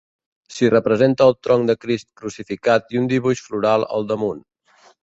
S'hi 0.53 0.69
representa 0.73 1.27
el 1.31 1.35
tronc 1.47 1.69
de 1.71 1.75
Crist 1.85 2.09
crucificat 2.23 2.93
i 2.97 3.05
un 3.05 3.09
dibuix 3.13 3.47
floral 3.51 3.91
al 3.97 4.15
damunt. 4.15 4.47